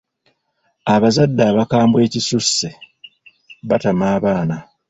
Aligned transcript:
Abazadde 0.93 1.43
abakambwe 1.51 1.99
ekisusse 2.07 2.67
batama 3.69 4.05
abaana. 4.17 4.57